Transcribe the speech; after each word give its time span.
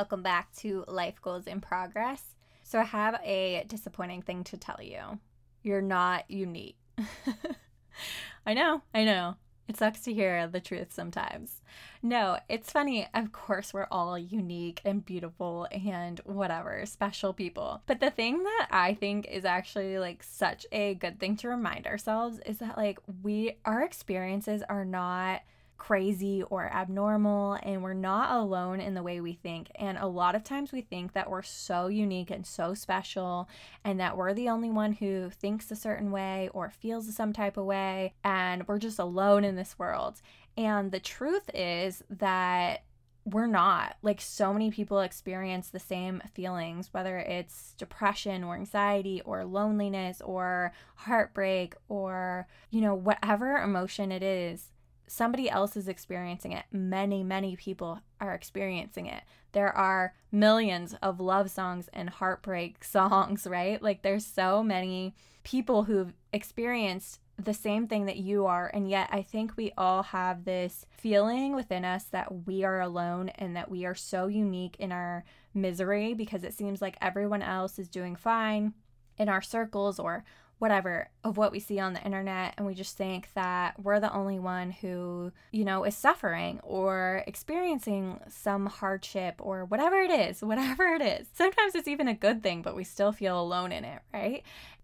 Welcome 0.00 0.22
back 0.22 0.50
to 0.60 0.82
Life 0.88 1.20
Goals 1.20 1.46
in 1.46 1.60
Progress. 1.60 2.22
So, 2.62 2.78
I 2.78 2.84
have 2.84 3.20
a 3.22 3.66
disappointing 3.68 4.22
thing 4.22 4.44
to 4.44 4.56
tell 4.56 4.78
you. 4.80 5.18
You're 5.62 5.82
not 5.82 6.24
unique. 6.30 6.78
I 8.46 8.54
know, 8.54 8.80
I 8.94 9.04
know. 9.04 9.36
It 9.68 9.76
sucks 9.76 10.00
to 10.04 10.14
hear 10.14 10.46
the 10.46 10.58
truth 10.58 10.90
sometimes. 10.90 11.60
No, 12.02 12.38
it's 12.48 12.72
funny. 12.72 13.08
Of 13.12 13.32
course, 13.32 13.74
we're 13.74 13.88
all 13.90 14.16
unique 14.16 14.80
and 14.86 15.04
beautiful 15.04 15.68
and 15.70 16.18
whatever, 16.24 16.86
special 16.86 17.34
people. 17.34 17.82
But 17.84 18.00
the 18.00 18.10
thing 18.10 18.42
that 18.42 18.68
I 18.70 18.94
think 18.94 19.26
is 19.26 19.44
actually 19.44 19.98
like 19.98 20.22
such 20.22 20.64
a 20.72 20.94
good 20.94 21.20
thing 21.20 21.36
to 21.36 21.48
remind 21.48 21.86
ourselves 21.86 22.40
is 22.46 22.56
that 22.60 22.78
like 22.78 22.98
we, 23.22 23.58
our 23.66 23.82
experiences 23.82 24.62
are 24.66 24.86
not 24.86 25.42
crazy 25.80 26.42
or 26.50 26.70
abnormal 26.72 27.58
and 27.62 27.82
we're 27.82 27.94
not 27.94 28.38
alone 28.38 28.80
in 28.80 28.92
the 28.92 29.02
way 29.02 29.18
we 29.18 29.32
think. 29.32 29.70
And 29.76 29.96
a 29.96 30.06
lot 30.06 30.34
of 30.34 30.44
times 30.44 30.72
we 30.72 30.82
think 30.82 31.14
that 31.14 31.30
we're 31.30 31.42
so 31.42 31.88
unique 31.88 32.30
and 32.30 32.46
so 32.46 32.74
special 32.74 33.48
and 33.82 33.98
that 33.98 34.14
we're 34.14 34.34
the 34.34 34.50
only 34.50 34.70
one 34.70 34.92
who 34.92 35.30
thinks 35.30 35.70
a 35.70 35.76
certain 35.76 36.12
way 36.12 36.50
or 36.52 36.68
feels 36.68 37.12
some 37.16 37.32
type 37.32 37.56
of 37.56 37.64
way 37.64 38.12
and 38.22 38.68
we're 38.68 38.78
just 38.78 38.98
alone 38.98 39.42
in 39.42 39.56
this 39.56 39.78
world. 39.78 40.20
And 40.54 40.92
the 40.92 41.00
truth 41.00 41.48
is 41.54 42.04
that 42.10 42.84
we're 43.24 43.46
not. 43.46 43.96
Like, 44.02 44.20
so 44.20 44.52
many 44.52 44.70
people 44.70 45.00
experience 45.00 45.68
the 45.68 45.78
same 45.78 46.22
feelings, 46.34 46.92
whether 46.92 47.18
it's 47.18 47.74
depression 47.78 48.44
or 48.44 48.54
anxiety 48.54 49.22
or 49.24 49.44
loneliness 49.44 50.20
or 50.20 50.72
heartbreak 50.96 51.74
or, 51.88 52.48
you 52.70 52.80
know, 52.80 52.94
whatever 52.94 53.56
emotion 53.58 54.10
it 54.12 54.22
is 54.22 54.70
somebody 55.10 55.50
else 55.50 55.76
is 55.76 55.88
experiencing 55.88 56.52
it. 56.52 56.64
Many, 56.70 57.24
many 57.24 57.56
people 57.56 58.00
are 58.20 58.32
experiencing 58.32 59.06
it. 59.06 59.24
There 59.50 59.76
are 59.76 60.14
millions 60.30 60.94
of 61.02 61.18
love 61.18 61.50
songs 61.50 61.90
and 61.92 62.08
heartbreak 62.08 62.84
songs, 62.84 63.44
right? 63.46 63.82
Like 63.82 64.02
there's 64.02 64.24
so 64.24 64.62
many 64.62 65.16
people 65.42 65.82
who've 65.84 66.14
experienced 66.32 67.18
the 67.36 67.54
same 67.54 67.88
thing 67.88 68.04
that 68.04 68.18
you 68.18 68.46
are. 68.46 68.70
And 68.72 68.88
yet, 68.88 69.08
I 69.10 69.22
think 69.22 69.56
we 69.56 69.72
all 69.76 70.04
have 70.04 70.44
this 70.44 70.86
feeling 70.90 71.56
within 71.56 71.84
us 71.84 72.04
that 72.04 72.46
we 72.46 72.62
are 72.62 72.80
alone 72.80 73.30
and 73.30 73.56
that 73.56 73.70
we 73.70 73.84
are 73.86 73.94
so 73.94 74.28
unique 74.28 74.76
in 74.78 74.92
our 74.92 75.24
misery 75.54 76.14
because 76.14 76.44
it 76.44 76.54
seems 76.54 76.80
like 76.80 76.96
everyone 77.00 77.42
else 77.42 77.80
is 77.80 77.88
doing 77.88 78.14
fine 78.14 78.74
in 79.18 79.28
our 79.28 79.42
circles 79.42 79.98
or 79.98 80.24
whatever 80.60 81.08
of 81.24 81.38
what 81.38 81.52
we 81.52 81.58
see 81.58 81.80
on 81.80 81.94
the 81.94 82.04
internet 82.04 82.52
and 82.56 82.66
we 82.66 82.74
just 82.74 82.96
think 82.96 83.28
that 83.34 83.74
we're 83.82 83.98
the 83.98 84.12
only 84.12 84.38
one 84.38 84.70
who, 84.70 85.32
you 85.52 85.64
know, 85.64 85.84
is 85.84 85.96
suffering 85.96 86.60
or 86.62 87.24
experiencing 87.26 88.20
some 88.28 88.66
hardship 88.66 89.36
or 89.38 89.64
whatever 89.64 89.96
it 89.96 90.10
is, 90.10 90.42
whatever 90.42 90.86
it 90.88 91.00
is. 91.00 91.26
Sometimes 91.32 91.74
it's 91.74 91.88
even 91.88 92.06
a 92.06 92.14
good 92.14 92.42
thing, 92.42 92.60
but 92.60 92.76
we 92.76 92.84
still 92.84 93.10
feel 93.10 93.40
alone 93.40 93.72
in 93.72 93.84
it, 93.84 94.02
right? 94.12 94.42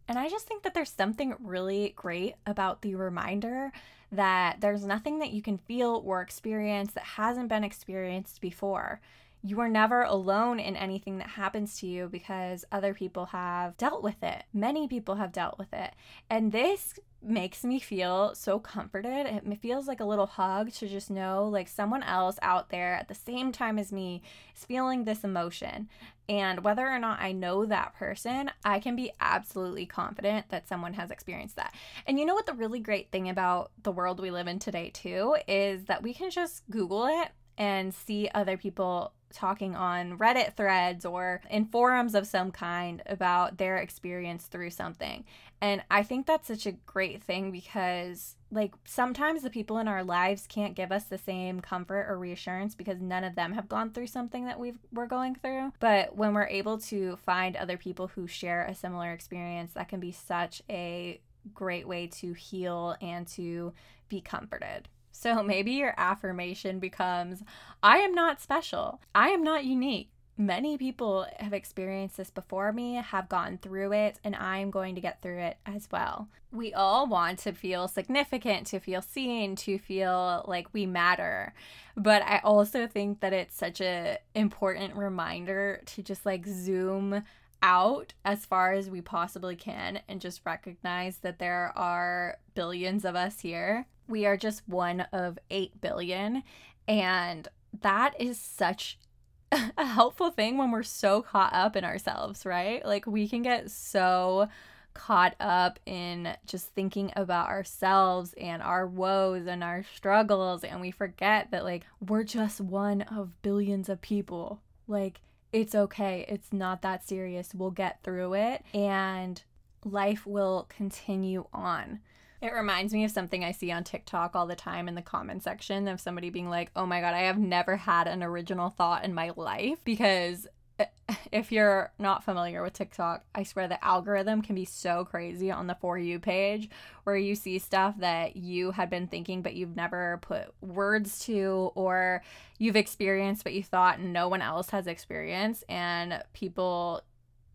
And 0.09 0.19
I 0.19 0.31
just 0.31 0.47
think 0.47 0.63
that 0.63 0.73
there's 0.73 0.91
something 0.91 1.35
really 1.41 1.93
great 1.95 2.37
about 2.47 2.81
the 2.81 2.95
reminder 2.95 3.71
that 4.11 4.61
there's 4.61 4.87
nothing 4.87 5.19
that 5.19 5.33
you 5.33 5.43
can 5.43 5.59
feel 5.59 6.03
or 6.07 6.23
experience 6.23 6.93
that 6.95 7.05
hasn't 7.05 7.51
been 7.51 7.65
experienced 7.65 8.41
before 8.41 9.01
you 9.42 9.61
are 9.61 9.69
never 9.69 10.03
alone 10.03 10.59
in 10.59 10.77
anything 10.77 11.19
that 11.19 11.29
happens 11.29 11.79
to 11.79 11.87
you 11.87 12.09
because 12.09 12.65
other 12.73 12.95
people 12.95 13.27
have 13.27 13.77
dealt 13.77 14.03
with 14.03 14.23
it. 14.23 14.45
Many 14.53 14.89
people 14.89 15.17
have 15.17 15.33
dealt 15.33 15.59
with 15.59 15.73
it. 15.73 15.92
And 16.29 16.51
this 16.51 16.95
makes 17.23 17.64
me 17.64 17.81
feel 17.81 18.34
so 18.34 18.59
comforted. 18.59 19.27
It 19.27 19.59
feels 19.59 19.89
like 19.89 20.01
a 20.01 20.05
little 20.05 20.27
hug 20.27 20.73
to 20.75 20.89
just 20.89 21.11
know 21.11 21.48
like 21.48 21.69
someone 21.69 22.03
else 22.03 22.39
out 22.42 22.70
there 22.70 22.95
at 22.95 23.09
the 23.09 23.14
same 23.14 23.53
time 23.53 23.79
as 23.79 23.92
me 23.92 24.23
is 24.57 24.64
feeling 24.64 25.05
this 25.05 25.25
emotion. 25.25 25.89
And 26.29 26.64
whether 26.64 26.87
or 26.87 26.98
not 26.98 27.20
I 27.20 27.33
know 27.33 27.67
that 27.67 27.95
person, 27.95 28.51
I 28.64 28.80
can 28.80 28.97
be 28.97 29.13
absolutely 29.20 29.86
confident 29.86 30.48
that 30.48 30.68
someone 30.68 30.95
has 30.95 31.11
experienced 31.11 31.57
that. 31.57 31.74
And 32.07 32.18
you 32.18 32.27
know 32.27 32.35
what 32.35 32.47
the 32.47 32.53
really 32.53 32.80
great 32.80 33.11
thing 33.11 33.29
about 33.29 33.70
the 33.83 33.92
world 33.92 34.20
we 34.20 34.30
live 34.30 34.48
in 34.48 34.58
today 34.58 34.91
too 34.91 35.36
is 35.47 35.85
that 35.85 36.03
we 36.03 36.14
can 36.14 36.30
just 36.30 36.63
Google 36.70 37.07
it 37.07 37.29
and 37.58 37.95
see 37.95 38.29
other 38.35 38.57
people 38.57 39.13
talking 39.33 39.75
on 39.77 40.19
Reddit 40.19 40.55
threads 40.55 41.05
or 41.05 41.41
in 41.51 41.67
forums 41.67 42.14
of 42.14 42.27
some 42.27 42.51
kind 42.51 43.03
about 43.07 43.59
their 43.59 43.77
experience 43.79 44.47
through 44.47 44.70
something. 44.70 45.25
And 45.61 45.83
I 45.91 46.03
think 46.03 46.27
that's 46.27 46.48
such 46.48 46.67
a 46.67 46.73
great 46.73 47.23
thing 47.23 47.51
because, 47.51 48.36
like, 48.51 48.75
sometimes 48.85 49.42
the 49.42 49.51
people 49.51 49.79
in 49.79 49.89
our 49.89 50.05
lives 50.05 50.47
can't 50.47 50.75
give 50.75 50.92
us 50.92 51.05
the 51.05 51.17
same 51.17 51.61
comfort 51.61 52.07
or 52.09 52.19
reassurance 52.19 52.75
because 52.75 53.01
none 53.01 53.25
of 53.25 53.36
them 53.36 53.53
have 53.53 53.69
gone 53.69 53.91
through 53.91 54.09
something 54.09 54.45
that 54.45 54.61
we 54.61 54.75
we're 54.92 55.07
going 55.07 55.35
through. 55.35 55.73
But 55.81 56.15
when 56.15 56.35
we're 56.35 56.47
able 56.47 56.79
to 56.79 57.17
find 57.17 57.57
other 57.57 57.79
people 57.79 58.09
who 58.09 58.27
share 58.27 58.67
a 58.67 58.75
similar 58.75 59.13
experience, 59.13 59.73
that 59.73 59.89
can 59.89 60.01
be 60.01 60.13
such 60.13 60.63
a 60.69 61.20
great 61.55 61.89
way 61.89 62.07
to 62.09 62.33
heal 62.35 62.97
and 63.01 63.27
to 63.29 63.73
be 64.09 64.20
comforted. 64.20 64.89
So 65.17 65.43
maybe 65.43 65.73
your 65.73 65.95
affirmation 65.97 66.79
becomes 66.79 67.43
I 67.83 67.99
am 67.99 68.15
not 68.15 68.41
special. 68.41 69.01
I 69.15 69.31
am 69.31 69.43
not 69.43 69.65
unique. 69.65 70.11
Many 70.39 70.77
people 70.77 71.27
have 71.39 71.55
experienced 71.55 72.19
this 72.19 72.29
before 72.29 72.71
me, 72.71 72.97
have 72.97 73.27
gone 73.31 73.59
through 73.63 73.95
it, 73.95 74.19
and 74.23 74.37
I 74.37 74.59
am 74.59 74.71
going 74.71 74.95
to 74.95 75.01
get 75.01 75.23
through 75.23 75.39
it 75.39 75.57
as 75.65 75.89
well. 75.91 76.29
We 76.53 76.75
all 76.75 77.07
want 77.07 77.39
to 77.41 77.53
feel 77.53 77.89
significant, 77.89 78.67
to 78.67 78.79
feel 78.79 79.01
seen, 79.01 79.57
to 79.57 79.79
feel 79.79 80.45
like 80.47 80.75
we 80.75 80.85
matter. 80.85 81.55
But 81.97 82.21
I 82.23 82.43
also 82.45 82.87
think 82.87 83.21
that 83.21 83.33
it's 83.33 83.57
such 83.57 83.81
a 83.81 84.19
important 84.35 84.95
reminder 84.95 85.81
to 85.87 86.03
just 86.03 86.27
like 86.27 86.47
zoom 86.47 87.25
out 87.67 88.15
as 88.25 88.47
far 88.47 88.73
as 88.73 88.89
we 88.89 89.01
possibly 89.01 89.57
can 89.57 90.01
and 90.09 90.21
just 90.21 90.41
recognize 90.47 91.19
that 91.19 91.41
there 91.41 91.73
are 91.77 92.39
billions 92.55 93.05
of 93.05 93.17
us 93.17 93.41
here 93.41 93.87
we 94.09 94.27
are 94.27 94.37
just 94.37 94.69
one 94.69 95.03
of 95.13 95.39
8 95.51 95.81
billion. 95.81 96.43
And 96.87 97.49
that 97.81 98.21
is 98.21 98.39
such 98.39 98.99
a 99.53 99.85
helpful 99.85 100.31
thing 100.31 100.59
when 100.59 100.71
we're 100.71 100.83
so 100.83 101.23
caught 101.23 101.53
up 101.53 101.77
in 101.77 101.85
ourselves, 101.85 102.47
right? 102.47 102.85
Like 102.85 103.07
we 103.07 103.29
can 103.29 103.43
get 103.43 103.71
so 103.71 104.48
caught 104.95 105.35
up 105.39 105.79
in 105.85 106.35
just 106.47 106.69
thinking 106.69 107.13
about 107.17 107.48
ourselves 107.48 108.33
and 108.41 108.63
our 108.63 108.87
woes 108.87 109.47
and 109.47 109.63
our 109.63 109.85
struggles 109.95 110.65
and 110.65 110.81
we 110.81 110.91
forget 110.91 111.51
that 111.51 111.65
like 111.65 111.85
we're 112.01 112.25
just 112.25 112.63
one 112.63 113.03
of 113.03 113.41
billions 113.43 113.89
of 113.89 114.01
people. 114.01 114.63
Like 114.89 115.21
it's 115.61 115.74
okay. 115.74 116.27
It's 116.28 116.52
not 116.52 116.83
that 116.83 117.06
serious. 117.08 117.55
We'll 117.55 117.70
get 117.70 118.02
through 118.02 118.34
it 118.34 118.62
and 118.74 119.42
life 119.84 120.27
will 120.27 120.67
continue 120.68 121.46
on. 121.52 122.00
It 122.42 122.52
reminds 122.52 122.92
me 122.92 123.05
of 123.05 123.11
something 123.11 123.42
I 123.42 123.52
see 123.52 123.72
on 123.72 123.83
TikTok 123.83 124.36
all 124.36 124.46
the 124.46 124.55
time 124.55 124.86
in 124.86 124.94
the 124.94 125.02
comment 125.02 125.42
section 125.42 125.89
of 125.89 125.98
somebody 125.98 126.28
being 126.28 126.50
like, 126.50 126.70
oh 126.77 126.84
my 126.84 127.00
God, 127.00 127.14
I 127.14 127.20
have 127.20 127.39
never 127.39 127.77
had 127.77 128.06
an 128.06 128.22
original 128.22 128.69
thought 128.69 129.05
in 129.05 129.14
my 129.14 129.32
life 129.34 129.78
because 129.82 130.46
if 131.32 131.53
you're 131.53 131.93
not 131.99 132.25
familiar 132.25 132.62
with 132.62 132.73
TikTok, 132.73 133.25
I 133.35 133.43
swear 133.43 133.69
the 133.69 133.82
algorithm 133.85 134.43
can 134.43 134.55
be 134.55 134.64
so 134.64 135.05
crazy 135.05 135.50
on 135.50 135.67
the 135.67 135.75
For 135.75 135.99
You 135.99 136.19
page 136.19 136.69
where 137.05 137.17
you 137.17 137.35
see 137.35 137.59
stuff 137.59 137.97
that 137.99 138.37
you 138.37 138.73
had 138.73 138.91
been 138.91 139.06
thinking 139.06 139.43
but 139.43 139.55
you've 139.55 139.76
never 139.76 140.19
put 140.23 140.53
words 140.61 141.20
to 141.26 141.70
or 141.75 142.23
you've 142.59 142.76
experienced 142.76 143.44
but 143.44 143.55
you 143.55 143.62
thought 143.62 144.00
no 144.00 144.29
one 144.29 144.43
else 144.43 144.70
has 144.70 144.87
experienced 144.87 145.65
and 145.69 146.23
people 146.32 147.03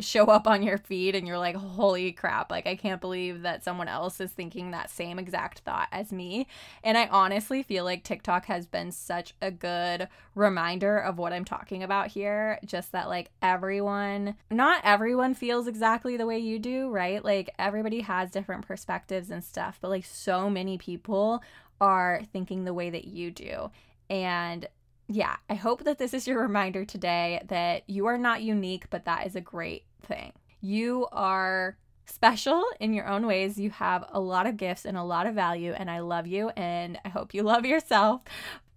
show 0.02 0.26
up 0.26 0.48
on 0.48 0.64
your 0.64 0.78
feed 0.78 1.16
and 1.16 1.28
you're 1.28 1.38
like, 1.38 1.56
holy 1.56 2.12
crap, 2.12 2.52
like 2.52 2.68
I 2.68 2.76
can't 2.76 3.02
believe 3.02 3.42
that 3.44 3.64
someone 3.64 3.88
else 3.88 4.20
is 4.20 4.32
thinking 4.32 4.72
that 4.72 4.90
same 4.90 5.20
exact 5.20 5.60
thought 5.60 5.88
as 5.92 6.12
me. 6.12 6.48
And 6.84 6.98
I 6.98 7.08
honestly 7.08 7.64
feel 7.64 7.84
like 7.84 8.04
TikTok 8.04 8.46
has 8.46 8.66
been 8.66 8.92
such 8.92 9.34
a 9.42 9.52
good 9.52 10.08
reminder 10.36 10.98
of 10.98 11.18
what 11.18 11.34
I'm 11.34 11.46
talking 11.46 11.84
about 11.84 12.08
here. 12.08 12.60
Just 12.66 12.92
that, 12.92 13.08
like, 13.08 13.32
everyone, 13.42 14.36
not 14.50 14.82
everyone 14.84 15.34
feels 15.34 15.68
exactly 15.68 16.18
the 16.18 16.26
way 16.26 16.40
you 16.40 16.60
do, 16.60 16.90
right? 16.90 17.24
Like, 17.24 17.50
everybody 17.58 18.02
has 18.02 18.32
different 18.32 18.68
perspectives 18.68 19.32
and 19.32 19.44
stuff, 19.44 19.80
but 19.82 19.90
like, 19.90 20.06
so 20.06 20.50
many 20.50 20.78
people 20.78 21.42
are 21.80 22.22
thinking 22.32 22.64
the 22.64 22.74
way 22.74 22.90
that 22.90 23.06
you 23.06 23.32
do. 23.32 23.72
And 24.10 24.68
yeah, 25.08 25.36
I 25.50 25.56
hope 25.56 25.84
that 25.84 25.98
this 25.98 26.14
is 26.14 26.28
your 26.28 26.42
reminder 26.48 26.86
today 26.86 27.42
that 27.48 27.84
you 27.90 28.06
are 28.06 28.18
not 28.18 28.42
unique, 28.42 28.90
but 28.90 29.06
that 29.06 29.26
is 29.26 29.36
a 29.36 29.42
great 29.42 29.84
thing. 30.02 30.34
You 30.60 31.08
are 31.12 31.78
special 32.06 32.64
in 32.80 32.94
your 32.94 33.08
own 33.08 33.26
ways. 33.26 33.58
You 33.58 33.70
have 33.72 34.06
a 34.10 34.20
lot 34.20 34.48
of 34.48 34.58
gifts 34.58 34.86
and 34.86 34.98
a 34.98 35.04
lot 35.04 35.28
of 35.28 35.36
value, 35.36 35.74
and 35.74 35.90
I 35.90 36.00
love 36.00 36.28
you, 36.28 36.50
and 36.50 37.00
I 37.04 37.10
hope 37.10 37.34
you 37.34 37.44
love 37.44 37.66
yourself. 37.66 38.22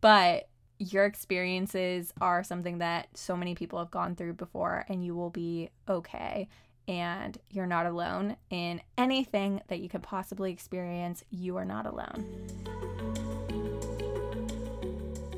But 0.00 0.48
your 0.78 1.04
experiences 1.04 2.12
are 2.20 2.42
something 2.42 2.78
that 2.78 3.08
so 3.14 3.36
many 3.36 3.54
people 3.54 3.78
have 3.78 3.90
gone 3.90 4.16
through 4.16 4.34
before, 4.34 4.84
and 4.88 5.04
you 5.04 5.14
will 5.14 5.30
be 5.30 5.70
okay. 5.88 6.48
And 6.86 7.38
you're 7.48 7.66
not 7.66 7.86
alone 7.86 8.36
in 8.50 8.82
anything 8.98 9.62
that 9.68 9.80
you 9.80 9.88
could 9.88 10.02
possibly 10.02 10.52
experience. 10.52 11.24
You 11.30 11.56
are 11.56 11.64
not 11.64 11.86
alone. 11.86 13.13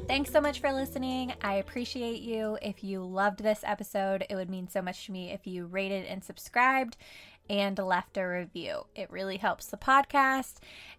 Thanks 0.07 0.31
so 0.31 0.41
much 0.41 0.61
for 0.61 0.73
listening. 0.73 1.35
I 1.43 1.55
appreciate 1.55 2.23
you. 2.23 2.57
If 2.63 2.85
you 2.85 3.03
loved 3.03 3.43
this 3.43 3.61
episode, 3.65 4.25
it 4.31 4.37
would 4.37 4.49
mean 4.49 4.69
so 4.69 4.81
much 4.81 5.07
to 5.07 5.13
me 5.13 5.33
if 5.33 5.49
you 5.49 5.67
rated 5.67 6.07
and 6.07 6.23
subscribed 6.23 6.97
and 7.51 7.77
left 7.77 8.17
a 8.17 8.23
review. 8.25 8.87
It 8.95 9.11
really 9.11 9.37
helps 9.37 9.67
the 9.67 9.77
podcast. 9.77 10.55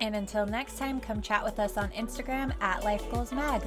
And 0.00 0.16
until 0.16 0.46
next 0.46 0.78
time, 0.78 1.00
come 1.00 1.20
chat 1.20 1.44
with 1.44 1.58
us 1.58 1.76
on 1.76 1.90
Instagram 1.90 2.52
at 2.60 2.84
Life 2.84 3.10
Goals 3.10 3.32
Mag. 3.32 3.62